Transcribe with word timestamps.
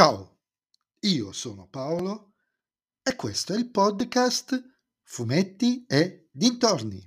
Ciao, 0.00 0.38
io 1.00 1.30
sono 1.32 1.68
Paolo 1.70 2.32
e 3.02 3.14
questo 3.16 3.52
è 3.52 3.58
il 3.58 3.70
podcast 3.70 4.58
Fumetti 5.02 5.84
e 5.86 6.30
Dintorni. 6.32 7.06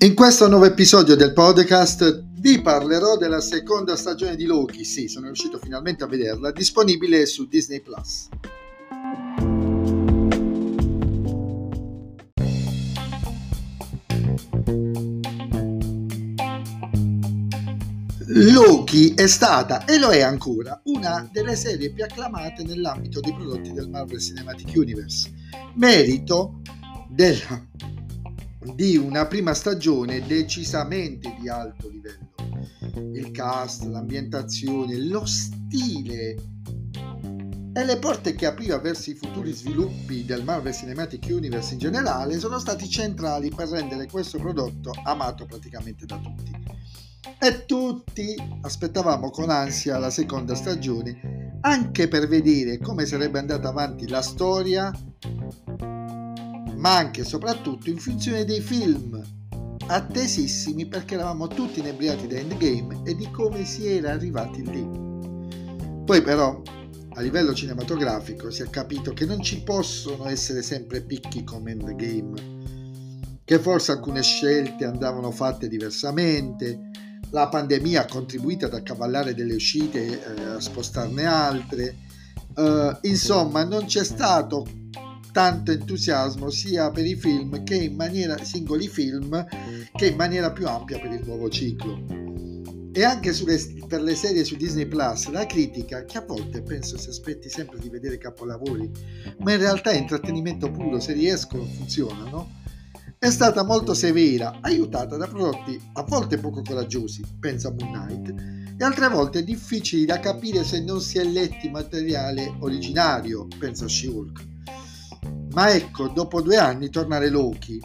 In 0.00 0.14
questo 0.14 0.46
nuovo 0.50 0.66
episodio 0.66 1.16
del 1.16 1.32
podcast 1.32 2.24
vi 2.34 2.60
parlerò 2.60 3.16
della 3.16 3.40
seconda 3.40 3.96
stagione 3.96 4.36
di 4.36 4.44
Loki, 4.44 4.84
sì, 4.84 5.08
sono 5.08 5.24
riuscito 5.24 5.56
finalmente 5.56 6.04
a 6.04 6.08
vederla, 6.08 6.52
disponibile 6.52 7.24
su 7.24 7.48
Disney 7.48 7.80
Plus. 7.80 8.28
Loki 18.36 19.14
è 19.14 19.28
stata 19.28 19.84
e 19.84 19.96
lo 19.96 20.10
è 20.10 20.20
ancora 20.20 20.80
una 20.86 21.28
delle 21.30 21.54
serie 21.54 21.92
più 21.92 22.02
acclamate 22.02 22.64
nell'ambito 22.64 23.20
dei 23.20 23.32
prodotti 23.32 23.72
del 23.72 23.88
Marvel 23.88 24.18
Cinematic 24.18 24.72
Universe, 24.74 25.32
merito 25.74 26.60
della 27.08 27.64
di 28.74 28.96
una 28.96 29.26
prima 29.26 29.54
stagione 29.54 30.26
decisamente 30.26 31.32
di 31.38 31.48
alto 31.48 31.88
livello. 31.88 32.32
Il 33.12 33.30
cast, 33.30 33.84
l'ambientazione, 33.84 34.98
lo 34.98 35.24
stile 35.26 36.34
e 37.72 37.84
le 37.84 37.98
porte 38.00 38.34
che 38.34 38.46
apriva 38.46 38.80
verso 38.80 39.10
i 39.10 39.14
futuri 39.14 39.52
sviluppi 39.52 40.24
del 40.24 40.42
Marvel 40.42 40.74
Cinematic 40.74 41.26
Universe 41.30 41.74
in 41.74 41.78
generale 41.78 42.40
sono 42.40 42.58
stati 42.58 42.88
centrali 42.88 43.50
per 43.54 43.68
rendere 43.68 44.08
questo 44.08 44.38
prodotto 44.38 44.92
amato 45.04 45.46
praticamente 45.46 46.04
da 46.04 46.18
tutti. 46.18 46.73
E 47.40 47.64
tutti 47.66 48.34
aspettavamo 48.62 49.30
con 49.30 49.50
ansia 49.50 49.98
la 49.98 50.10
seconda 50.10 50.54
stagione, 50.54 51.58
anche 51.62 52.08
per 52.08 52.28
vedere 52.28 52.78
come 52.78 53.06
sarebbe 53.06 53.38
andata 53.38 53.68
avanti 53.68 54.08
la 54.08 54.22
storia 54.22 54.92
ma 56.84 56.98
anche 56.98 57.22
e 57.22 57.24
soprattutto 57.24 57.88
in 57.88 57.96
funzione 57.96 58.44
dei 58.44 58.60
film 58.60 59.18
attesissimi 59.86 60.84
perché 60.84 61.14
eravamo 61.14 61.46
tutti 61.48 61.80
inebriati 61.80 62.26
da 62.26 62.36
Endgame 62.36 63.00
e 63.04 63.14
di 63.14 63.30
come 63.30 63.64
si 63.64 63.86
era 63.86 64.12
arrivati 64.12 64.62
lì. 64.70 64.86
Poi 66.04 66.20
però 66.20 66.60
a 67.14 67.20
livello 67.22 67.54
cinematografico 67.54 68.50
si 68.50 68.60
è 68.60 68.68
capito 68.68 69.14
che 69.14 69.24
non 69.24 69.40
ci 69.42 69.62
possono 69.62 70.28
essere 70.28 70.60
sempre 70.60 71.00
picchi 71.00 71.42
come 71.42 71.70
Endgame, 71.70 73.38
che 73.44 73.58
forse 73.58 73.92
alcune 73.92 74.22
scelte 74.22 74.84
andavano 74.84 75.30
fatte 75.30 75.68
diversamente, 75.68 76.90
la 77.34 77.48
pandemia 77.48 78.02
ha 78.02 78.06
contribuito 78.06 78.66
ad 78.66 78.74
accavallare 78.74 79.34
delle 79.34 79.54
uscite 79.54 80.06
eh, 80.06 80.42
a 80.44 80.60
spostarne 80.60 81.24
altre, 81.24 81.96
uh, 82.54 82.96
insomma 83.02 83.64
non 83.64 83.86
c'è 83.86 84.04
stato 84.04 84.64
tanto 85.32 85.72
entusiasmo 85.72 86.48
sia 86.48 86.92
per 86.92 87.04
i 87.04 87.16
film 87.16 87.64
che 87.64 87.74
in 87.74 87.96
maniera 87.96 88.42
singoli 88.44 88.86
film 88.86 89.44
che 89.96 90.06
in 90.06 90.14
maniera 90.14 90.52
più 90.52 90.68
ampia 90.68 91.00
per 91.00 91.10
il 91.10 91.24
nuovo 91.24 91.50
ciclo. 91.50 92.22
E 92.92 93.02
anche 93.02 93.32
sulle, 93.32 93.58
per 93.88 94.00
le 94.00 94.14
serie 94.14 94.44
su 94.44 94.54
Disney 94.54 94.86
Plus, 94.86 95.28
la 95.30 95.44
critica, 95.46 96.04
che 96.04 96.18
a 96.18 96.24
volte 96.24 96.62
penso 96.62 96.96
si 96.96 97.08
aspetti 97.08 97.48
sempre 97.48 97.80
di 97.80 97.88
vedere 97.88 98.16
capolavori, 98.16 98.88
ma 99.38 99.52
in 99.52 99.58
realtà 99.58 99.90
è 99.90 99.96
intrattenimento 99.96 100.70
puro, 100.70 101.00
se 101.00 101.12
riescono 101.12 101.64
funzionano, 101.64 102.62
è 103.24 103.30
stata 103.30 103.64
molto 103.64 103.94
severa, 103.94 104.58
aiutata 104.60 105.16
da 105.16 105.26
prodotti 105.26 105.80
a 105.94 106.02
volte 106.02 106.36
poco 106.36 106.60
coraggiosi, 106.60 107.24
penso 107.40 107.68
a 107.68 107.74
Moon 107.74 107.90
Knight, 107.90 108.34
e 108.78 108.84
altre 108.84 109.08
volte 109.08 109.42
difficili 109.42 110.04
da 110.04 110.20
capire 110.20 110.62
se 110.62 110.82
non 110.82 111.00
si 111.00 111.16
è 111.16 111.24
letti 111.24 111.70
materiale 111.70 112.54
originario, 112.58 113.46
penso 113.58 113.86
a 113.86 113.88
She-Hulk. 113.88 114.46
Ma 115.52 115.72
ecco, 115.72 116.08
dopo 116.08 116.42
due 116.42 116.58
anni 116.58 116.90
tornare 116.90 117.30
Loki, 117.30 117.80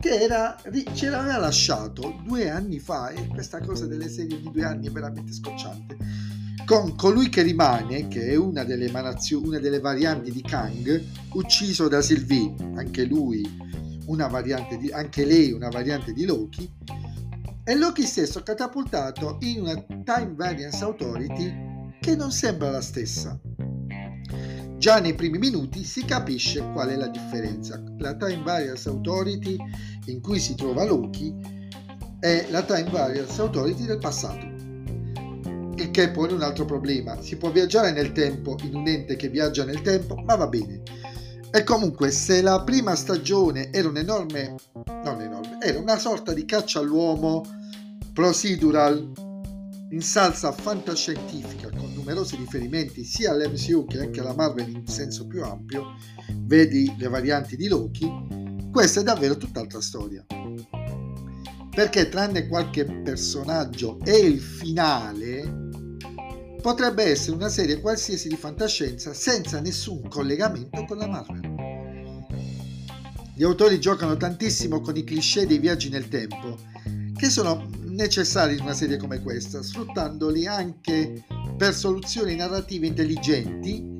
che 0.00 0.20
era, 0.20 0.56
ce 0.94 1.10
l'aveva 1.10 1.36
lasciato 1.36 2.22
due 2.24 2.48
anni 2.48 2.78
fa, 2.78 3.10
e 3.10 3.26
questa 3.26 3.60
cosa 3.60 3.84
delle 3.84 4.08
serie 4.08 4.40
di 4.40 4.50
due 4.50 4.64
anni 4.64 4.86
è 4.86 4.90
veramente 4.90 5.34
scocciante, 5.34 5.98
con 6.64 6.96
colui 6.96 7.28
che 7.28 7.42
rimane, 7.42 8.08
che 8.08 8.28
è 8.28 8.36
una 8.36 8.64
delle, 8.64 8.90
una 8.90 9.58
delle 9.58 9.80
varianti 9.80 10.32
di 10.32 10.40
Kang, 10.40 11.04
ucciso 11.34 11.88
da 11.88 12.00
Sylvie, 12.00 12.54
anche 12.74 13.04
lui 13.04 13.66
una 14.08 14.26
variante 14.26 14.76
di, 14.76 14.90
anche 14.90 15.24
lei 15.24 15.52
una 15.52 15.68
variante 15.68 16.12
di 16.12 16.24
Loki, 16.24 16.70
e 17.64 17.74
Loki 17.74 18.02
stesso 18.02 18.42
catapultato 18.42 19.36
in 19.40 19.60
una 19.60 19.74
Time 20.04 20.32
Variance 20.34 20.82
Authority 20.82 21.96
che 22.00 22.16
non 22.16 22.30
sembra 22.30 22.70
la 22.70 22.80
stessa. 22.80 23.38
Già 24.78 25.00
nei 25.00 25.14
primi 25.14 25.38
minuti 25.38 25.84
si 25.84 26.04
capisce 26.04 26.64
qual 26.72 26.88
è 26.88 26.96
la 26.96 27.08
differenza. 27.08 27.82
La 27.98 28.14
Time 28.14 28.42
Variance 28.42 28.88
Authority 28.88 29.56
in 30.06 30.20
cui 30.20 30.38
si 30.38 30.54
trova 30.54 30.84
Loki 30.84 31.34
è 32.20 32.46
la 32.50 32.62
Time 32.62 32.88
Variance 32.90 33.40
Authority 33.40 33.84
del 33.84 33.98
passato. 33.98 34.46
Il 35.76 35.90
che 35.90 36.10
pone 36.10 36.32
un 36.32 36.42
altro 36.42 36.64
problema. 36.64 37.20
Si 37.20 37.36
può 37.36 37.50
viaggiare 37.50 37.92
nel 37.92 38.12
tempo 38.12 38.56
in 38.62 38.76
un 38.76 38.88
ente 38.88 39.16
che 39.16 39.28
viaggia 39.28 39.64
nel 39.64 39.82
tempo, 39.82 40.14
ma 40.14 40.36
va 40.36 40.46
bene. 40.46 40.82
E 41.50 41.64
comunque, 41.64 42.10
se 42.10 42.42
la 42.42 42.62
prima 42.62 42.94
stagione 42.94 43.72
era 43.72 43.88
un 43.88 43.96
enorme, 43.96 44.56
non 45.02 45.20
enorme, 45.22 45.58
era 45.60 45.78
una 45.78 45.98
sorta 45.98 46.34
di 46.34 46.44
caccia 46.44 46.80
all'uomo 46.80 47.42
procedural 48.12 49.12
in 49.90 50.02
salsa 50.02 50.52
fantascientifica 50.52 51.70
con 51.70 51.94
numerosi 51.94 52.36
riferimenti 52.36 53.02
sia 53.02 53.30
all'MCU 53.30 53.86
che 53.86 54.00
anche 54.00 54.20
alla 54.20 54.34
Marvel 54.34 54.68
in 54.68 54.86
senso 54.86 55.26
più 55.26 55.42
ampio, 55.42 55.94
vedi 56.42 56.94
le 56.98 57.08
varianti 57.08 57.56
di 57.56 57.68
Loki, 57.68 58.68
questa 58.70 59.00
è 59.00 59.02
davvero 59.02 59.38
tutt'altra 59.38 59.80
storia. 59.80 60.26
Perché 61.74 62.08
tranne 62.10 62.46
qualche 62.46 62.84
personaggio 62.84 63.98
e 64.04 64.18
il 64.18 64.40
finale, 64.40 65.67
potrebbe 66.60 67.04
essere 67.04 67.36
una 67.36 67.48
serie 67.48 67.80
qualsiasi 67.80 68.28
di 68.28 68.36
fantascienza 68.36 69.14
senza 69.14 69.60
nessun 69.60 70.08
collegamento 70.08 70.84
con 70.84 70.98
la 70.98 71.06
Marvel. 71.06 71.56
Gli 73.34 73.44
autori 73.44 73.78
giocano 73.78 74.16
tantissimo 74.16 74.80
con 74.80 74.96
i 74.96 75.04
cliché 75.04 75.46
dei 75.46 75.58
viaggi 75.58 75.88
nel 75.88 76.08
tempo, 76.08 76.58
che 77.16 77.30
sono 77.30 77.68
necessari 77.84 78.54
in 78.54 78.62
una 78.62 78.74
serie 78.74 78.96
come 78.96 79.20
questa, 79.22 79.62
sfruttandoli 79.62 80.46
anche 80.46 81.24
per 81.56 81.74
soluzioni 81.74 82.34
narrative 82.34 82.86
intelligenti. 82.86 83.96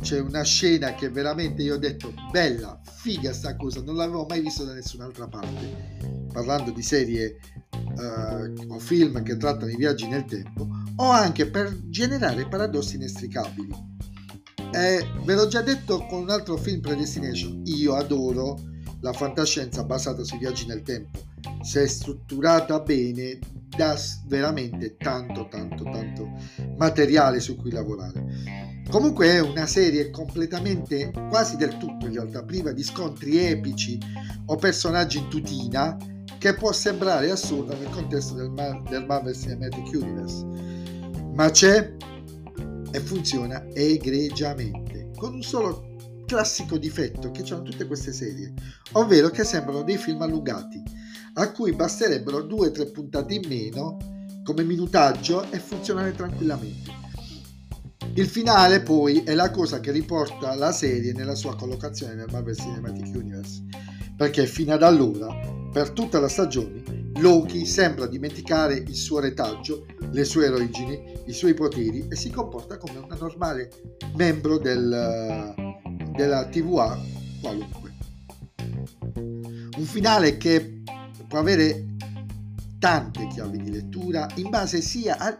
C'è 0.00 0.18
una 0.18 0.42
scena 0.42 0.94
che 0.94 1.10
veramente 1.10 1.62
io 1.62 1.74
ho 1.74 1.78
detto 1.78 2.14
bella, 2.30 2.80
figa 2.82 3.34
sta 3.34 3.54
cosa, 3.56 3.82
non 3.82 3.96
l'avevo 3.96 4.24
mai 4.26 4.40
vista 4.40 4.64
da 4.64 4.72
nessun'altra 4.72 5.28
parte. 5.28 5.98
Parlando 6.32 6.70
di 6.70 6.82
serie 6.82 7.38
uh, 7.70 8.72
o 8.72 8.78
film 8.78 9.22
che 9.22 9.36
trattano 9.36 9.70
i 9.70 9.76
viaggi 9.76 10.08
nel 10.08 10.24
tempo, 10.24 10.66
o 11.00 11.10
anche 11.10 11.48
per 11.48 11.76
generare 11.88 12.48
paradossi 12.48 12.96
inestricabili. 12.96 13.88
Eh, 14.72 15.04
ve 15.24 15.34
l'ho 15.34 15.48
già 15.48 15.62
detto 15.62 16.06
con 16.06 16.22
un 16.22 16.30
altro 16.30 16.56
film 16.56 16.80
Predestination, 16.80 17.62
io 17.64 17.94
adoro 17.94 18.58
la 19.00 19.12
fantascienza 19.12 19.82
basata 19.84 20.22
sui 20.22 20.38
viaggi 20.38 20.66
nel 20.66 20.82
tempo 20.82 21.28
se 21.62 21.82
è 21.82 21.86
strutturata 21.86 22.80
bene, 22.80 23.38
dà 23.76 23.96
veramente 24.26 24.96
tanto, 24.96 25.48
tanto, 25.48 25.84
tanto 25.84 26.30
materiale 26.76 27.40
su 27.40 27.56
cui 27.56 27.70
lavorare. 27.70 28.82
Comunque 28.90 29.28
è 29.28 29.40
una 29.40 29.66
serie 29.66 30.10
completamente, 30.10 31.12
quasi 31.28 31.56
del 31.56 31.76
tutto 31.76 32.06
in 32.06 32.14
realtà, 32.14 32.42
priva 32.42 32.72
di 32.72 32.82
scontri 32.82 33.38
epici 33.38 33.98
o 34.46 34.56
personaggi 34.56 35.18
in 35.18 35.28
tutina, 35.28 35.96
che 36.38 36.54
può 36.54 36.72
sembrare 36.72 37.30
assurda 37.30 37.74
nel 37.76 37.90
contesto 37.90 38.34
del, 38.34 38.50
Mar- 38.50 38.82
del 38.88 39.04
Marvel 39.04 39.36
Cinematic 39.36 39.90
Universe. 39.92 40.79
Ma 41.34 41.50
c'è 41.50 41.96
e 42.92 43.00
funziona 43.00 43.66
egregiamente, 43.72 45.10
con 45.16 45.34
un 45.34 45.42
solo 45.42 45.96
classico 46.26 46.78
difetto 46.78 47.30
che 47.30 47.42
hanno 47.52 47.62
tutte 47.62 47.86
queste 47.86 48.12
serie, 48.12 48.52
ovvero 48.92 49.30
che 49.30 49.44
sembrano 49.44 49.82
dei 49.82 49.96
film 49.96 50.22
allungati 50.22 50.82
a 51.34 51.52
cui 51.52 51.72
basterebbero 51.72 52.42
due 52.42 52.68
o 52.68 52.70
tre 52.70 52.86
puntate 52.86 53.34
in 53.34 53.48
meno 53.48 53.96
come 54.42 54.64
minutaggio 54.64 55.50
e 55.50 55.58
funzionare 55.58 56.12
tranquillamente. 56.12 56.98
Il 58.14 58.26
finale 58.26 58.80
poi 58.80 59.22
è 59.22 59.34
la 59.34 59.50
cosa 59.50 59.78
che 59.78 59.92
riporta 59.92 60.54
la 60.56 60.72
serie 60.72 61.12
nella 61.12 61.36
sua 61.36 61.54
collocazione 61.54 62.14
nel 62.14 62.28
Marvel 62.30 62.56
Cinematic 62.56 63.14
Universe, 63.14 63.62
perché 64.16 64.46
fino 64.46 64.72
ad 64.72 64.82
allora, 64.82 65.28
per 65.72 65.90
tutta 65.90 66.18
la 66.18 66.28
stagione, 66.28 66.82
Loki 67.20 67.66
sembra 67.66 68.06
dimenticare 68.06 68.74
il 68.74 68.94
suo 68.94 69.20
retaggio, 69.20 69.86
le 70.10 70.24
sue 70.24 70.48
origini, 70.48 71.20
i 71.26 71.32
suoi 71.32 71.52
poteri 71.52 72.06
e 72.08 72.16
si 72.16 72.30
comporta 72.30 72.78
come 72.78 72.98
un 72.98 73.14
normale 73.18 73.70
membro 74.16 74.58
del, 74.58 75.54
della 76.12 76.46
TVA 76.46 76.98
qualunque. 77.42 77.94
Un 79.14 79.84
finale 79.84 80.38
che 80.38 80.82
può 81.28 81.38
avere 81.38 81.86
tante 82.78 83.26
chiavi 83.28 83.58
di 83.58 83.70
lettura 83.70 84.26
in 84.36 84.48
base 84.48 84.80
sia 84.80 85.18
a, 85.18 85.38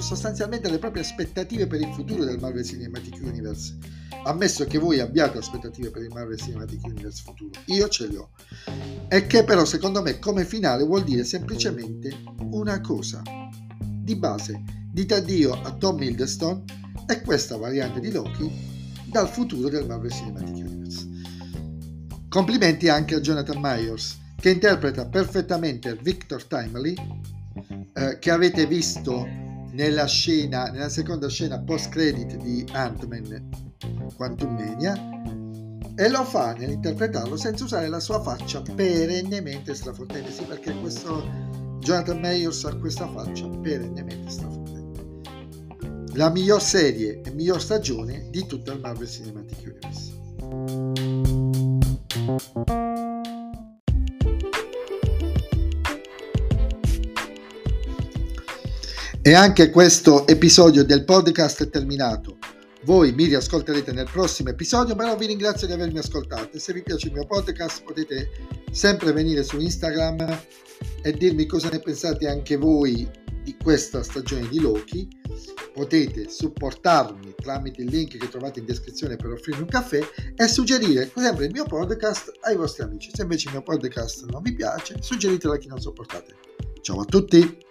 sostanzialmente 0.00 0.66
alle 0.66 0.78
proprie 0.78 1.02
aspettative 1.02 1.68
per 1.68 1.80
il 1.80 1.92
futuro 1.94 2.24
del 2.24 2.40
Marvel 2.40 2.64
Cinematic 2.64 3.20
Universe. 3.22 3.78
Ammesso 4.24 4.64
che 4.64 4.78
voi 4.78 4.98
abbiate 4.98 5.38
aspettative 5.38 5.90
per 5.90 6.02
il 6.02 6.10
Marvel 6.12 6.36
Cinematic 6.36 6.84
Universe 6.84 7.22
futuro, 7.24 7.52
io 7.66 7.88
ce 7.88 8.08
le 8.08 8.16
ho. 8.16 8.30
E 9.12 9.26
che 9.26 9.42
però 9.42 9.64
secondo 9.64 10.02
me 10.02 10.20
come 10.20 10.44
finale 10.44 10.84
vuol 10.84 11.02
dire 11.02 11.24
semplicemente 11.24 12.22
una 12.52 12.80
cosa. 12.80 13.20
Di 13.80 14.14
base, 14.14 14.62
dite 14.92 15.14
addio 15.14 15.52
a 15.52 15.72
Tom 15.72 16.00
Hiddleston 16.00 16.62
e 17.08 17.20
questa 17.22 17.56
variante 17.56 17.98
di 17.98 18.12
Loki 18.12 18.48
dal 19.10 19.28
futuro 19.28 19.68
del 19.68 19.84
Marvel 19.84 20.12
Cinematic 20.12 20.54
Universe. 20.54 21.08
Complimenti 22.28 22.88
anche 22.88 23.16
a 23.16 23.20
Jonathan 23.20 23.58
Myers 23.60 24.16
che 24.36 24.50
interpreta 24.50 25.04
perfettamente 25.06 25.98
Victor 26.00 26.44
Timely, 26.44 26.94
eh, 27.92 28.18
che 28.20 28.30
avete 28.30 28.64
visto 28.66 29.26
nella 29.72 30.06
scena, 30.06 30.70
nella 30.70 30.88
seconda 30.88 31.28
scena 31.28 31.58
post-credit 31.58 32.36
di 32.36 32.64
Ant-Man 32.70 33.48
Quantum 34.14 34.54
Mania, 34.54 34.94
e 36.00 36.08
lo 36.08 36.24
fa 36.24 36.54
nell'interpretarlo 36.54 37.36
senza 37.36 37.64
usare 37.64 37.86
la 37.86 38.00
sua 38.00 38.22
faccia 38.22 38.62
perennemente 38.62 39.74
strafottente. 39.74 40.32
Sì, 40.32 40.44
perché 40.44 40.72
questo 40.80 41.22
Jonathan 41.80 42.18
Mayors 42.18 42.64
ha 42.64 42.74
questa 42.74 43.06
faccia 43.06 43.46
perennemente 43.46 44.30
strafottente. 44.30 45.02
La 46.14 46.30
miglior 46.30 46.62
serie 46.62 47.20
e 47.22 47.30
miglior 47.32 47.60
stagione 47.60 48.28
di 48.30 48.46
tutto 48.46 48.72
il 48.72 48.80
Marvel 48.80 49.06
Cinematic 49.06 49.58
Universe. 49.62 50.18
E 59.20 59.34
anche 59.34 59.68
questo 59.68 60.26
episodio 60.26 60.82
del 60.82 61.04
podcast 61.04 61.64
è 61.64 61.68
terminato. 61.68 62.39
Voi 62.84 63.12
mi 63.12 63.26
riascolterete 63.26 63.92
nel 63.92 64.08
prossimo 64.10 64.48
episodio, 64.48 64.94
però 64.94 65.14
vi 65.14 65.26
ringrazio 65.26 65.66
di 65.66 65.74
avermi 65.74 65.98
ascoltato. 65.98 66.58
Se 66.58 66.72
vi 66.72 66.82
piace 66.82 67.08
il 67.08 67.12
mio 67.12 67.26
podcast 67.26 67.82
potete 67.82 68.30
sempre 68.70 69.12
venire 69.12 69.42
su 69.42 69.60
Instagram 69.60 70.40
e 71.02 71.12
dirmi 71.12 71.44
cosa 71.44 71.68
ne 71.68 71.78
pensate 71.78 72.26
anche 72.26 72.56
voi 72.56 73.08
di 73.42 73.54
questa 73.62 74.02
stagione 74.02 74.48
di 74.48 74.60
Loki. 74.60 75.08
Potete 75.74 76.30
supportarmi 76.30 77.34
tramite 77.36 77.82
il 77.82 77.90
link 77.90 78.16
che 78.16 78.28
trovate 78.28 78.60
in 78.60 78.64
descrizione 78.64 79.16
per 79.16 79.30
offrirmi 79.30 79.62
un 79.62 79.68
caffè 79.68 80.00
e 80.34 80.48
suggerire 80.48 81.10
sempre 81.14 81.44
il 81.44 81.52
mio 81.52 81.64
podcast 81.64 82.32
ai 82.40 82.56
vostri 82.56 82.82
amici. 82.82 83.10
Se 83.12 83.22
invece 83.22 83.48
il 83.48 83.54
mio 83.54 83.62
podcast 83.62 84.24
non 84.30 84.40
vi 84.40 84.54
piace, 84.54 84.96
suggeritelo 85.00 85.52
a 85.52 85.58
chi 85.58 85.68
non 85.68 85.80
sopportate. 85.80 86.34
Ciao 86.80 87.00
a 87.00 87.04
tutti! 87.04 87.68